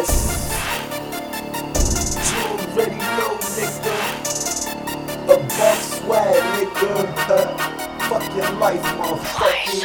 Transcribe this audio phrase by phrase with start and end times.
[0.00, 0.16] Yes.
[2.32, 3.92] You already know, nigga.
[5.28, 6.96] A buck swag, nigga.
[8.08, 9.84] Fuck your life, motherfucker.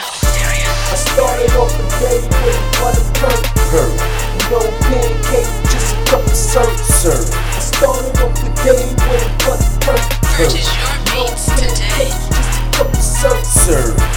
[0.87, 2.63] I started off the day with.
[3.71, 3.91] Perk.
[4.51, 6.79] No pancake, just a cup of syrup.
[6.79, 7.19] Sir.
[7.35, 9.99] I started off the day with perk.
[10.37, 12.07] Purchase your beats today.
[12.31, 14.14] Just a cup of syrup.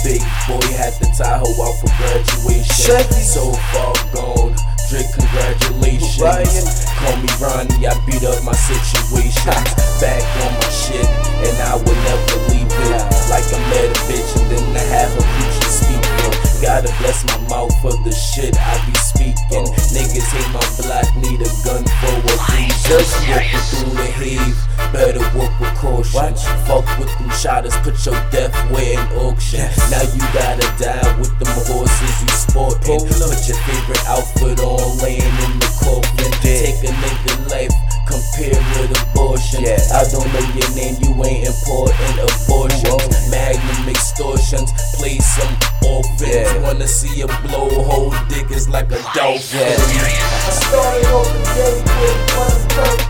[0.00, 3.04] Big boy had the Tahoe out for graduation.
[3.12, 4.56] So far gone,
[4.88, 6.16] Drake, congratulations.
[6.16, 6.64] Ryan.
[7.00, 9.52] Call me Ronnie, I beat up my situation.
[10.00, 11.04] Back on my shit,
[11.44, 13.04] and I will never leave it.
[13.28, 16.32] Like I met a bitch, and then I have a future speaking.
[16.64, 19.64] Gotta bless my mouth for the shit I be speaking.
[19.92, 22.88] Niggas hate my block, need a gun for a reason.
[22.88, 24.60] Just walking through the haze,
[24.92, 25.52] better walk
[26.00, 26.56] with caution.
[26.66, 29.68] Fuck with them shotters, put your death way in auction.
[29.90, 33.00] Now you gotta die with them horses you sporting.
[33.04, 36.32] Put your favorite outfit on, laying in the coffin.
[36.40, 37.74] Take a nigga life,
[38.08, 39.64] compare with abortion.
[39.64, 42.14] I don't know your name, you ain't important.
[42.16, 45.52] Abortions, magnum extortions, play some
[45.84, 46.64] orphans.
[46.64, 49.60] Wanna see a blowhole dick is like a dolphin.
[49.60, 53.00] I started off the day with one perk.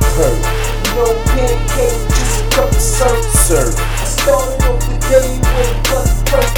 [0.90, 2.02] No pancake,
[2.50, 3.24] a cup of syrup.
[3.24, 6.50] Sir, I started off the day with one perk.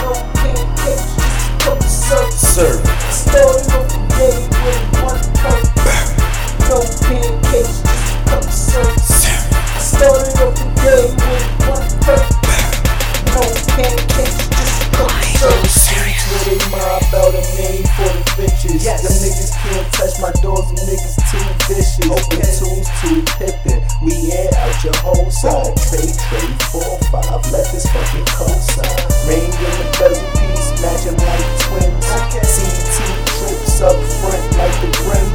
[0.00, 2.32] No pancakes, just a cup of syrup.
[2.32, 5.64] sir, I started off the day with one perk.
[6.68, 8.92] No pancakes, just a cup of syrup.
[8.92, 12.26] I started off the day with one perk.
[13.32, 15.66] No pancakes, just a cup of syrup.
[15.72, 18.84] Streets where they mob out a name for the bitches.
[18.84, 19.00] Yes.
[19.02, 20.61] Them niggas can't touch my doors,
[25.32, 25.72] side.
[25.88, 27.40] Trade, trade, four, five.
[27.50, 28.92] Let this fucking cosign.
[29.26, 32.04] Ring in the bezel piece, matching like twins.
[32.12, 32.96] CT
[33.40, 35.28] trips up front like the brim.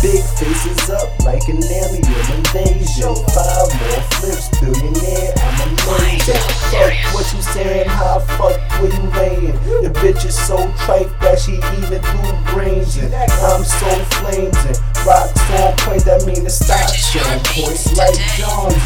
[0.00, 3.12] Big faces up like an alien invasion.
[3.36, 5.34] Five more flips, billionaire.
[5.36, 6.40] I'm amazing.
[6.72, 9.56] Fuck what you saying, how I fuck with you laying.
[9.84, 10.56] The bitch is so
[10.86, 12.22] trite that she even do
[12.54, 12.96] brains.
[12.96, 13.90] And I'm so
[14.24, 16.04] flames and rocks on point.
[16.08, 17.76] That mean the stocks on point.
[17.96, 18.79] Like John's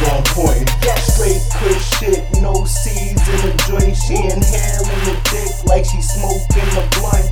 [6.64, 7.28] in the blind.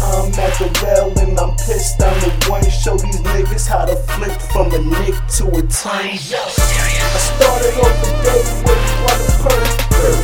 [0.00, 2.64] I'm at the well and I'm pissed I'm the one.
[2.70, 6.16] Show these niggas how to flip from a nick to a time.
[6.24, 10.16] Yo, I started off the day with one burger.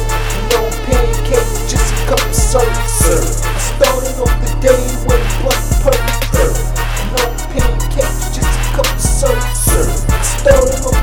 [0.53, 2.73] No pancake, just a cup of syrup.
[2.73, 6.51] I started off the day with one burger.
[7.13, 9.45] No pancake, just a cup of syrup.
[10.09, 10.96] I started off